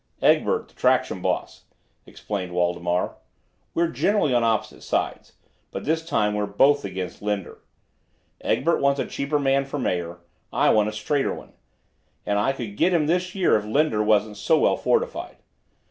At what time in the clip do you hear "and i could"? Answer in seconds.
12.25-12.77